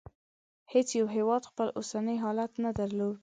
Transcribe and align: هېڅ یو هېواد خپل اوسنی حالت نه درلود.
هېڅ 0.73 0.87
یو 0.99 1.05
هېواد 1.15 1.43
خپل 1.51 1.67
اوسنی 1.79 2.17
حالت 2.23 2.51
نه 2.63 2.71
درلود. 2.79 3.15